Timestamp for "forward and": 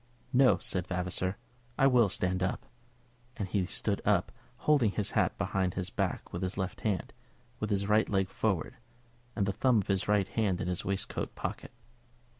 8.27-9.45